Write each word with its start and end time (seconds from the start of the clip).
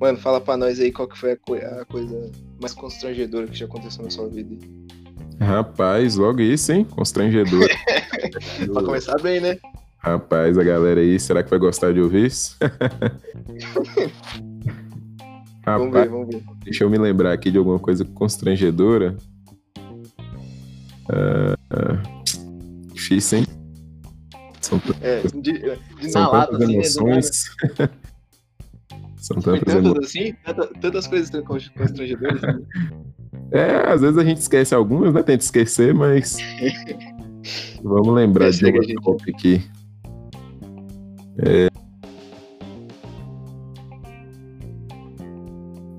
Mano, 0.00 0.18
fala 0.18 0.40
pra 0.40 0.56
nós 0.56 0.78
aí 0.78 0.92
qual 0.92 1.08
que 1.08 1.18
foi 1.18 1.32
a, 1.32 1.36
co- 1.36 1.54
a 1.54 1.84
coisa 1.86 2.30
mais 2.60 2.72
constrangedora 2.74 3.46
que 3.46 3.56
já 3.56 3.64
aconteceu 3.66 4.04
na 4.04 4.10
sua 4.10 4.28
vida. 4.28 4.54
Rapaz, 5.40 6.16
logo 6.16 6.40
isso, 6.40 6.72
hein? 6.72 6.84
Constrangedor. 6.84 7.66
Pra 8.72 8.82
começar 8.82 9.16
bem, 9.22 9.40
né? 9.40 9.56
Rapaz, 9.98 10.56
a 10.58 10.62
galera 10.62 11.00
aí, 11.00 11.18
será 11.18 11.42
que 11.42 11.50
vai 11.50 11.58
gostar 11.58 11.92
de 11.92 12.00
ouvir 12.00 12.26
isso? 12.26 12.56
Vamos 15.64 15.92
ver, 15.92 15.98
Rapaz, 15.98 16.10
vamos 16.12 16.28
ver. 16.28 16.42
deixa 16.62 16.84
eu 16.84 16.90
me 16.90 16.96
lembrar 16.96 17.32
aqui 17.32 17.50
de 17.50 17.58
alguma 17.58 17.78
coisa 17.80 18.04
constrangedora. 18.04 19.16
Ah, 21.10 21.56
ah, 21.70 22.02
difícil, 22.92 23.38
hein? 23.40 23.46
São, 24.66 24.80
É, 25.00 25.20
de, 25.22 25.52
de 26.00 26.10
são 26.10 26.22
na 26.22 26.28
lata, 26.28 26.52
tantas 26.52 26.62
assim, 26.68 26.76
né? 26.76 26.82
emoções. 26.82 27.44
são 29.16 29.40
tantas 29.40 29.74
emoções. 29.74 29.94
tantas 29.94 30.04
assim? 30.04 30.34
Tanta- 30.44 30.80
tantas 30.80 31.06
coisas 31.06 31.30
constrangedoras. 31.44 32.42
né? 32.42 32.58
É, 33.52 33.92
às 33.92 34.00
vezes 34.00 34.18
a 34.18 34.24
gente 34.24 34.38
esquece 34.38 34.74
algumas, 34.74 35.14
né? 35.14 35.22
Tenta 35.22 35.44
esquecer, 35.44 35.94
mas. 35.94 36.36
Vamos 37.82 38.12
lembrar 38.14 38.50
de 38.50 38.64
uma 38.66 38.82
gente. 38.82 39.30
aqui. 39.30 39.62
É... 41.38 41.68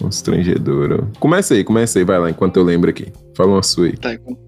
Constrangedora. 0.00 1.08
Começa 1.18 1.54
aí, 1.54 1.64
começa 1.64 1.98
aí, 1.98 2.04
vai 2.04 2.18
lá, 2.18 2.30
enquanto 2.30 2.56
eu 2.56 2.62
lembro 2.64 2.90
aqui. 2.90 3.12
Fala 3.36 3.50
uma 3.52 3.62
sua 3.62 3.86
aí. 3.86 3.96
Tá, 3.96 4.14
enquanto- 4.14 4.40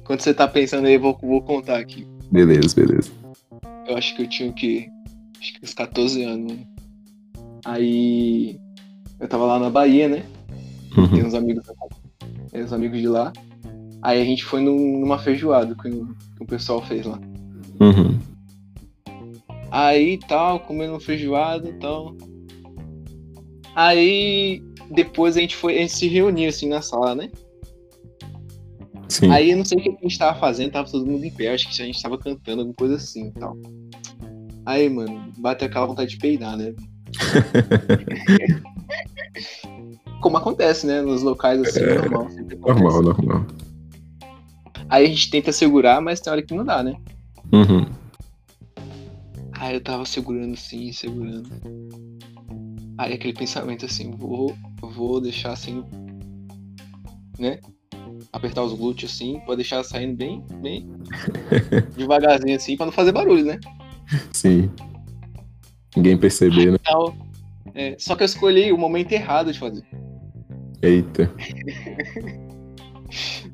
Enquanto 0.00 0.20
você 0.22 0.32
tá 0.32 0.48
pensando 0.48 0.86
aí, 0.86 0.94
eu 0.94 1.00
vou, 1.00 1.18
vou 1.20 1.42
contar 1.42 1.78
aqui. 1.78 2.06
Beleza, 2.32 2.74
beleza. 2.74 3.10
Eu 3.88 3.96
acho 3.96 4.14
que 4.14 4.22
eu 4.22 4.28
tinha 4.28 4.50
o 4.50 4.52
quê? 4.52 4.88
Acho 5.40 5.52
que 5.54 5.60
uns 5.64 5.74
14 5.74 6.22
anos. 6.22 6.52
né? 6.52 6.64
Aí 7.64 8.58
eu 9.18 9.28
tava 9.28 9.44
lá 9.46 9.58
na 9.58 9.70
Bahia, 9.70 10.08
né? 10.08 10.24
Tem 10.94 11.04
Uhum. 11.22 11.26
uns 11.26 11.34
amigos, 11.34 11.64
tem 12.50 12.62
uns 12.64 12.72
amigos 12.72 13.00
de 13.00 13.08
lá. 13.08 13.32
Aí 14.02 14.20
a 14.20 14.24
gente 14.24 14.44
foi 14.44 14.60
num- 14.60 15.00
numa 15.00 15.18
feijoada 15.18 15.74
que, 15.74 15.88
o- 15.88 16.14
que 16.36 16.42
o 16.42 16.46
pessoal 16.46 16.82
fez 16.82 17.04
lá. 17.06 17.18
Uhum. 17.80 18.18
Aí 19.70 20.18
tal, 20.28 20.60
comendo 20.60 20.98
feijoada 21.00 21.68
e 21.68 21.72
tal. 21.74 22.14
Aí 23.74 24.62
depois 24.90 25.36
a 25.36 25.40
gente 25.40 25.56
foi, 25.56 25.76
a 25.76 25.80
gente 25.80 25.92
se 25.92 26.06
reuniu 26.08 26.48
assim 26.48 26.68
na 26.68 26.80
sala, 26.82 27.14
né? 27.14 27.30
Sim. 29.08 29.30
Aí 29.30 29.50
eu 29.50 29.56
não 29.56 29.64
sei 29.64 29.78
o 29.78 29.82
que 29.82 29.88
a 29.90 29.92
gente 30.02 30.18
tava 30.18 30.38
fazendo, 30.38 30.72
tava 30.72 30.90
todo 30.90 31.06
mundo 31.06 31.24
em 31.24 31.30
pé, 31.30 31.52
acho 31.54 31.68
que 31.74 31.82
a 31.82 31.86
gente 31.86 32.00
tava 32.02 32.18
cantando, 32.18 32.60
alguma 32.60 32.74
coisa 32.74 32.96
assim 32.96 33.28
e 33.28 33.32
tal. 33.32 33.56
Aí, 34.68 34.86
mano, 34.86 35.32
bateu 35.38 35.66
aquela 35.66 35.86
vontade 35.86 36.10
de 36.10 36.18
peidar, 36.18 36.54
né? 36.54 36.74
Como 40.20 40.36
acontece, 40.36 40.86
né? 40.86 41.00
Nos 41.00 41.22
locais 41.22 41.58
assim, 41.62 41.80
É, 41.80 41.94
normal. 41.94 42.28
normal, 42.60 43.02
normal. 43.02 43.46
Aí 44.90 45.06
a 45.06 45.08
gente 45.08 45.30
tenta 45.30 45.52
segurar, 45.52 46.02
mas 46.02 46.20
tem 46.20 46.30
hora 46.30 46.42
que 46.42 46.54
não 46.54 46.66
dá, 46.66 46.82
né? 46.82 46.94
Uhum. 47.50 47.86
Aí 49.52 49.76
eu 49.76 49.80
tava 49.80 50.04
segurando 50.04 50.52
assim, 50.52 50.92
segurando. 50.92 51.48
Aí 52.98 53.14
aquele 53.14 53.32
pensamento 53.32 53.86
assim, 53.86 54.10
vou, 54.10 54.54
vou 54.82 55.18
deixar 55.18 55.52
assim, 55.52 55.82
né? 57.38 57.58
Apertar 58.34 58.64
os 58.64 58.74
glúteos 58.74 59.14
assim, 59.14 59.40
pra 59.46 59.54
deixar 59.54 59.82
saindo 59.82 60.14
bem, 60.14 60.44
bem 60.60 60.86
devagarzinho 61.96 62.54
assim, 62.54 62.76
pra 62.76 62.84
não 62.84 62.92
fazer 62.92 63.12
barulho, 63.12 63.46
né? 63.46 63.58
Sim. 64.32 64.70
Ninguém 65.96 66.16
perceber, 66.16 66.72
né? 66.72 66.78
Tal. 66.84 67.14
É, 67.74 67.94
só 67.98 68.14
que 68.16 68.22
eu 68.22 68.26
escolhi 68.26 68.72
o 68.72 68.78
momento 68.78 69.12
errado 69.12 69.52
de 69.52 69.58
fazer. 69.58 69.82
Eita, 70.82 71.30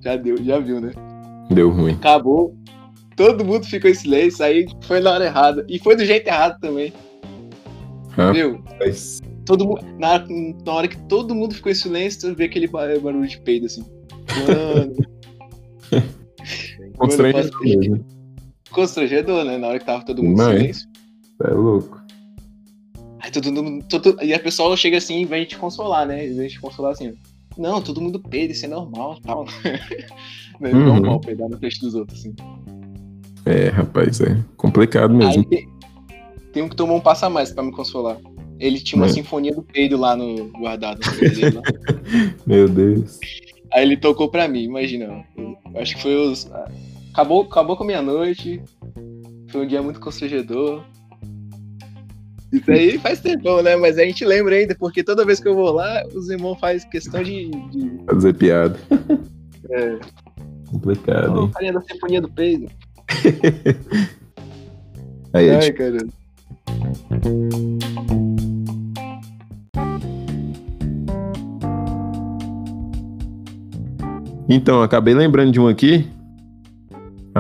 Já 0.03 0.17
deu, 0.17 0.37
já 0.45 0.59
viu, 0.59 0.81
né? 0.81 0.91
deu 1.51 1.71
ruim. 1.71 1.95
Acabou. 1.95 2.55
Todo 3.17 3.45
mundo 3.45 3.65
ficou 3.65 3.91
em 3.91 3.95
silêncio, 3.95 4.45
aí 4.45 4.67
foi 4.83 5.01
na 5.01 5.13
hora 5.13 5.25
errada. 5.27 5.65
E 5.69 5.79
foi 5.79 5.95
do 5.97 6.05
jeito 6.05 6.27
errado 6.27 6.59
também, 6.61 6.93
viu? 8.33 8.61
Rapaz. 8.67 9.21
Todo 9.47 9.67
mundo, 9.67 9.81
na, 9.99 10.19
na 10.65 10.73
hora 10.73 10.89
que 10.89 10.97
todo 11.05 11.35
mundo 11.35 11.55
ficou 11.55 11.71
em 11.71 11.75
silêncio, 11.75 12.21
tu 12.21 12.35
vê 12.37 12.45
aquele 12.45 12.67
ba- 12.67 12.99
barulho 13.01 13.29
de 13.29 13.39
peido 13.41 13.67
assim. 13.67 13.85
Mano. 14.49 14.95
Constrangedor 16.97 17.61
mesmo. 17.63 18.05
Constrangedor, 18.75 19.45
né? 19.45 19.57
Na 19.59 19.69
hora 19.69 19.79
que 19.79 19.85
tava 19.87 20.05
todo 20.05 20.23
mundo 20.23 20.37
Mas- 20.39 20.57
silêncio. 20.59 20.89
É 21.45 21.51
louco. 21.51 22.01
Aí 23.21 23.31
todo 23.31 23.51
mundo. 23.53 23.85
todo- 23.89 24.17
e 24.23 24.35
a 24.35 24.39
pessoa 24.39 24.77
chega 24.77 24.99
assim 24.99 25.23
e 25.23 25.25
vem 25.25 25.45
te 25.45 25.57
consolar, 25.57 26.07
né? 26.07 26.27
Em 26.27 26.35
vez 26.35 26.53
de 26.53 26.59
te 26.59 26.61
consolar 26.61 26.93
assim. 26.93 27.15
Não, 27.57 27.81
todo 27.81 28.01
mundo 28.01 28.19
peida, 28.21 28.53
isso 28.53 28.65
é 28.65 28.69
normal 28.69 29.19
tal. 29.23 29.45
É 30.63 30.69
Uhum. 30.73 30.85
normal 31.01 31.21
peidar 31.21 31.49
no 31.49 31.59
peixe 31.59 31.81
dos 31.81 31.97
outros, 31.97 32.21
assim. 32.21 32.33
É, 33.45 33.71
rapaz, 33.71 34.21
é 34.21 34.39
complicado 34.57 35.13
mesmo. 35.13 35.45
Aí 35.53 35.67
tem, 36.53 36.63
um 36.63 36.69
que 36.69 36.77
tomou 36.77 36.97
um 36.97 37.01
passo 37.01 37.27
a 37.27 37.31
mais 37.31 37.51
pra 37.51 37.65
me 37.65 37.73
consolar. 37.73 38.19
Ele 38.61 38.79
tinha 38.79 39.01
uma 39.01 39.07
É. 39.07 39.09
sinfonia 39.09 39.53
do 39.53 39.63
peido 39.65 39.97
lá 39.97 40.15
no 40.15 40.49
guardado. 40.53 41.01
no 41.01 41.57
lá. 41.57 41.63
Meu 42.47 42.69
Deus. 42.69 43.19
Aí 43.73 43.83
ele 43.83 43.97
tocou 43.97 44.29
pra 44.31 44.47
mim, 44.47 44.63
imagina. 44.63 45.25
Eu 45.37 45.57
acho 45.81 45.97
que 45.97 46.03
foi 46.03 46.15
os. 46.15 46.49
Acabou, 47.15 47.43
acabou 47.43 47.77
com 47.77 47.85
a 47.85 47.87
minha 47.87 48.03
noite. 48.03 48.61
Foi 49.49 49.63
um 49.65 49.69
dia 49.69 49.81
muito 49.81 50.01
constrangedor. 50.01 50.83
Isso 52.53 52.69
aí 52.73 52.99
faz 52.99 53.21
tempão, 53.21 53.63
né? 53.63 53.77
Mas 53.77 53.97
a 53.99 54.05
gente 54.05 54.25
lembra 54.25 54.57
ainda, 54.57 54.75
porque 54.75 55.05
toda 55.05 55.25
vez 55.25 55.39
que 55.39 55.47
eu 55.47 55.55
vou 55.55 55.71
lá, 55.71 56.03
os 56.13 56.29
irmãos 56.29 56.59
fazem 56.59 56.91
questão 56.91 57.23
de. 57.23 57.51
de 57.71 58.05
Fazer 58.05 58.35
piada. 58.35 58.77
é, 59.71 59.97
Complicado, 60.69 61.39
"Ô, 61.39 61.43
hein? 61.45 61.51
carinha 61.53 61.73
da 61.75 61.83
sinfonia 61.83 62.21
do 62.21 62.29
peido. 62.29 62.67
Aí, 65.33 65.51
Ai, 65.51 65.61
tipo, 65.61 65.79
caramba. 65.79 66.13
Então, 74.49 74.83
acabei 74.83 75.15
lembrando 75.15 75.53
de 75.53 75.61
um 75.61 75.69
aqui. 75.69 76.07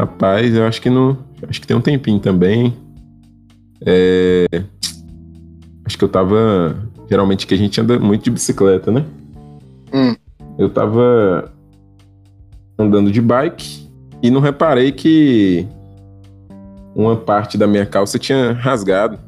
Rapaz, 0.04 0.54
eu 0.54 0.66
acho 0.66 0.82
que 0.82 0.91
não. 0.91 1.16
Acho 1.48 1.60
que 1.60 1.66
tem 1.66 1.76
um 1.76 1.81
tempinho 1.81 2.20
também. 2.20 2.76
É, 3.84 4.47
Acho 5.84 5.98
que 5.98 6.04
eu 6.04 6.09
tava. 6.09 6.76
Geralmente 7.09 7.47
que 7.47 7.54
a 7.54 7.56
gente 7.56 7.81
anda 7.81 7.98
muito 7.98 8.25
de 8.25 8.31
bicicleta, 8.31 8.91
né? 8.91 9.04
Hum. 9.93 10.14
Eu 10.59 10.70
tava 10.70 11.53
andando 12.78 13.10
de 13.10 13.20
bike 13.20 13.88
e 14.22 14.31
não 14.31 14.41
reparei 14.41 14.91
que 14.91 15.66
uma 16.94 17.16
parte 17.16 17.59
da 17.59 17.66
minha 17.66 17.84
calça 17.84 18.19
tinha 18.19 18.53
rasgado. 18.53 19.19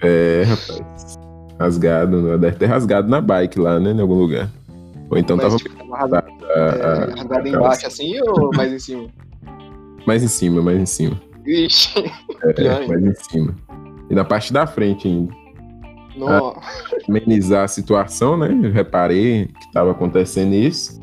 É, 0.00 0.42
rapaz. 0.44 1.18
Rasgado, 1.60 2.38
deve 2.38 2.56
ter 2.56 2.66
rasgado 2.66 3.08
na 3.08 3.20
bike 3.20 3.60
lá, 3.60 3.78
né? 3.78 3.92
Em 3.92 4.00
algum 4.00 4.14
lugar. 4.14 4.50
Ou 5.12 5.18
então 5.18 5.36
Mas, 5.36 5.44
tava 5.44 5.56
tipo, 5.58 5.88
tava 5.88 6.24
é, 6.56 7.14
rasgado 7.18 7.46
embaixo 7.48 7.86
assim 7.86 8.18
ou 8.22 8.50
mais 8.56 8.72
em 8.72 8.78
cima? 8.78 9.08
mais 10.06 10.22
em 10.22 10.28
cima, 10.28 10.62
mais 10.62 10.78
em 10.78 10.86
cima. 10.86 11.20
Ixi, 11.46 12.10
É, 12.56 12.86
mais 12.88 13.04
em 13.04 13.14
cima. 13.14 13.54
E 14.08 14.14
na 14.14 14.24
parte 14.24 14.54
da 14.54 14.66
frente 14.66 15.06
ainda. 15.06 15.34
não. 16.16 16.56
Amenizar 17.06 17.64
a 17.64 17.68
situação, 17.68 18.38
né? 18.38 18.58
Eu 18.62 18.72
reparei 18.72 19.48
que 19.48 19.66
estava 19.66 19.90
acontecendo 19.90 20.54
isso. 20.54 20.98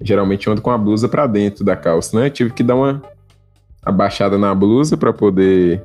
Geralmente 0.00 0.46
eu 0.46 0.52
ando 0.52 0.62
com 0.62 0.70
a 0.70 0.78
blusa 0.78 1.08
para 1.08 1.26
dentro 1.26 1.64
da 1.64 1.74
calça, 1.74 2.16
né? 2.16 2.26
Eu 2.26 2.30
tive 2.30 2.52
que 2.52 2.62
dar 2.62 2.76
uma 2.76 3.02
abaixada 3.82 4.38
na 4.38 4.54
blusa 4.54 4.96
para 4.96 5.12
poder 5.12 5.84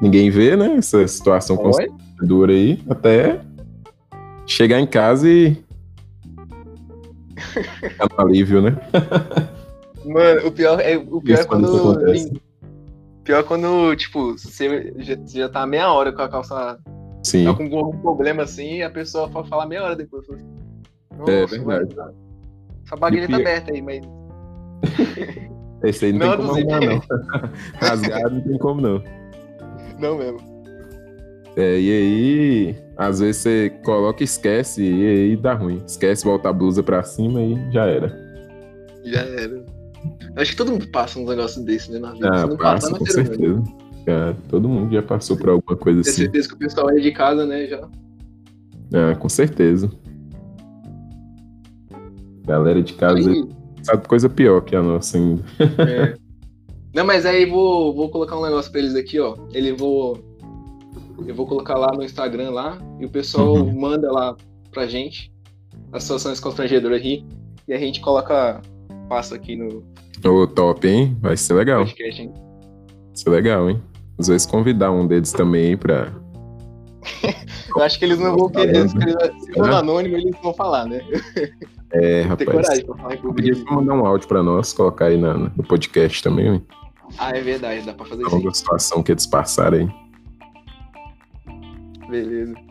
ninguém 0.00 0.30
ver, 0.30 0.56
né? 0.56 0.76
Essa 0.76 1.06
situação 1.08 1.56
constrangedora 1.56 2.52
aí, 2.52 2.80
até 2.88 3.40
chegar 4.46 4.78
em 4.78 4.86
casa 4.86 5.28
e 5.28 5.56
ficar 7.50 8.08
no 8.16 8.20
alívio, 8.26 8.62
né? 8.62 8.76
Mano, 10.04 10.46
o 10.48 10.52
pior 10.52 10.80
é, 10.80 10.96
o 10.96 11.20
pior 11.20 11.40
é 11.40 11.44
quando. 11.44 11.98
Pior 13.24 13.38
é 13.40 13.42
quando, 13.42 13.94
tipo, 13.96 14.32
você 14.38 14.92
já, 14.98 15.16
já 15.26 15.48
tá 15.48 15.66
meia 15.66 15.92
hora 15.92 16.12
com 16.12 16.22
a 16.22 16.28
calça. 16.28 16.78
Sim, 17.22 17.44
Tá 17.44 17.52
com 17.54 17.64
algum 17.64 17.98
problema 17.98 18.44
assim 18.44 18.76
e 18.76 18.82
a 18.82 18.88
pessoa 18.90 19.28
for 19.28 19.46
falar 19.46 19.66
meia 19.66 19.82
hora 19.84 19.94
depois. 19.96 20.26
fala 20.26 20.38
assim, 20.38 20.48
É 21.12 21.16
"Nossa, 21.18 21.58
verdade. 21.58 21.94
mano, 21.96 22.14
Essa 22.86 22.96
E 23.14 23.28
tá 23.28 23.36
aberta 23.36 23.72
aí, 23.72 23.82
mas. 23.82 24.00
esse 25.84 26.06
aí 26.06 26.12
não, 26.14 26.26
Não, 26.26 26.54
tem 26.54 26.66
como 26.66 26.74
arrumar, 26.74 26.80
não. 26.86 27.02
Rasgado 27.76 28.34
não 28.34 28.40
tem 28.40 28.58
como, 28.58 28.80
não. 28.80 29.02
Não 29.98 30.16
mesmo. 30.16 30.59
É, 31.56 31.80
e 31.80 31.90
aí, 31.90 32.76
às 32.96 33.18
vezes 33.20 33.42
você 33.42 33.70
coloca 33.84 34.22
e 34.22 34.24
esquece, 34.24 34.82
e 34.82 35.06
aí 35.06 35.36
dá 35.36 35.54
ruim. 35.54 35.82
Esquece, 35.86 36.24
volta 36.24 36.48
a 36.48 36.52
blusa 36.52 36.82
pra 36.82 37.02
cima 37.02 37.42
e 37.42 37.72
já 37.72 37.86
era. 37.86 38.08
Já 39.04 39.20
era. 39.20 39.64
Acho 40.36 40.52
que 40.52 40.56
todo 40.56 40.72
mundo 40.72 40.86
passa 40.88 41.18
uns 41.18 41.28
negócios 41.28 41.64
desses, 41.64 41.88
né, 41.88 41.98
na 41.98 42.12
vida. 42.12 42.28
Ah, 42.28 42.48
passa, 42.48 42.56
passar, 42.56 42.90
não 42.92 42.98
com 42.98 43.06
certeza. 43.06 43.64
Cara, 44.06 44.36
todo 44.48 44.68
mundo 44.68 44.92
já 44.92 45.02
passou 45.02 45.36
por 45.36 45.50
alguma 45.50 45.76
coisa 45.76 46.02
Tenho 46.02 46.12
assim. 46.12 46.22
certeza 46.22 46.48
que 46.48 46.54
o 46.54 46.58
pessoal 46.58 46.88
aí 46.88 47.00
de 47.02 47.12
casa, 47.12 47.44
né, 47.44 47.66
já. 47.66 47.88
Ah, 48.94 49.14
com 49.16 49.28
certeza. 49.28 49.90
Galera 52.46 52.82
de 52.82 52.94
casa 52.94 53.30
Aí, 53.30 53.48
sabe 53.82 54.08
coisa 54.08 54.28
pior 54.28 54.60
que 54.62 54.74
a 54.74 54.82
nossa 54.82 55.18
ainda. 55.18 55.42
é. 55.88 56.16
Não, 56.94 57.04
mas 57.04 57.24
aí 57.24 57.46
vou, 57.46 57.94
vou 57.94 58.08
colocar 58.10 58.36
um 58.38 58.42
negócio 58.42 58.70
pra 58.72 58.80
eles 58.80 58.94
aqui, 58.96 59.20
ó. 59.20 59.36
Ele 59.52 59.72
vou. 59.72 60.18
Eu 61.26 61.34
vou 61.34 61.46
colocar 61.46 61.76
lá 61.76 61.88
no 61.94 62.02
Instagram 62.02 62.50
lá 62.50 62.78
e 62.98 63.04
o 63.06 63.08
pessoal 63.08 63.54
Uhum. 63.54 63.78
manda 63.80 64.10
lá 64.10 64.36
pra 64.72 64.86
gente 64.86 65.32
as 65.92 66.02
situações 66.04 66.40
constrangedoras 66.40 66.98
aqui. 66.98 67.24
E 67.68 67.72
a 67.72 67.78
gente 67.78 68.00
coloca. 68.00 68.60
Passa 69.08 69.34
aqui 69.34 69.56
no 69.56 69.82
Ô, 70.24 70.46
top, 70.46 70.86
hein? 70.86 71.16
Vai 71.20 71.36
ser 71.36 71.54
legal. 71.54 71.84
podcast, 71.84 72.22
hein? 72.22 72.32
Vai 72.32 73.14
ser 73.16 73.30
legal, 73.30 73.68
hein? 73.68 73.82
Às 74.18 74.28
vezes 74.28 74.46
convidar 74.46 74.92
um 74.92 75.04
deles 75.06 75.32
também 75.32 75.76
pra. 75.76 76.12
Eu 77.76 77.82
acho 77.82 77.98
que 77.98 78.04
eles 78.04 78.18
não 78.18 78.36
vão 78.36 78.48
querer. 78.48 78.88
Se 78.88 79.52
for 79.54 79.70
Ah. 79.70 79.78
anônimo, 79.78 80.16
eles 80.16 80.34
vão 80.42 80.52
falar, 80.54 80.86
né? 80.86 81.00
É, 81.92 82.20
Tem 82.20 82.22
rapaz. 82.22 82.50
coragem 82.52 82.86
pra 82.86 82.96
falar 82.96 83.14
em 83.14 83.18
Podia 83.18 83.52
público. 83.52 83.74
mandar 83.74 83.94
um 83.94 84.06
áudio 84.06 84.28
pra 84.28 84.44
nós, 84.44 84.72
colocar 84.72 85.06
aí 85.06 85.16
na- 85.16 85.34
no 85.34 85.64
podcast 85.64 86.22
também, 86.22 86.46
hein? 86.46 86.66
Ah, 87.18 87.36
é 87.36 87.40
verdade, 87.40 87.84
dá 87.84 87.92
pra 87.92 88.06
fazer 88.06 88.22
isso. 88.22 88.30
Falando 88.30 88.44
da 88.46 88.54
situação 88.54 89.02
que 89.02 89.10
eles 89.10 89.26
passaram 89.26 89.78
aí. 89.78 89.88
Beleza. 92.10 92.69